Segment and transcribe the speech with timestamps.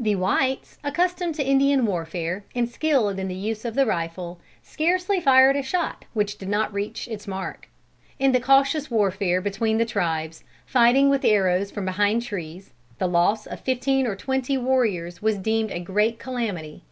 [0.00, 5.20] The whites, accustomed to Indian warfare and skilled in the use of the rifle, scarcely
[5.20, 7.68] fired a shot which did not reach its mark.
[8.18, 13.44] In the cautious warfare between the tribes, fighting with arrows from behind trees, the loss
[13.44, 16.84] of fifteen or twenty warriors was deemed a great calamity.